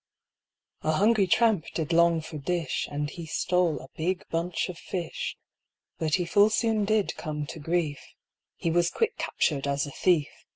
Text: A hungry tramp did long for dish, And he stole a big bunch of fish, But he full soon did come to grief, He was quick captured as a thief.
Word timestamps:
A 0.81 0.93
hungry 0.93 1.27
tramp 1.27 1.65
did 1.75 1.93
long 1.93 2.21
for 2.21 2.39
dish, 2.39 2.87
And 2.91 3.07
he 3.07 3.27
stole 3.27 3.79
a 3.83 3.87
big 3.95 4.27
bunch 4.31 4.67
of 4.67 4.79
fish, 4.79 5.37
But 5.99 6.15
he 6.15 6.25
full 6.25 6.49
soon 6.49 6.85
did 6.85 7.15
come 7.17 7.45
to 7.45 7.59
grief, 7.59 8.01
He 8.55 8.71
was 8.71 8.89
quick 8.89 9.17
captured 9.19 9.67
as 9.67 9.85
a 9.85 9.91
thief. 9.91 10.29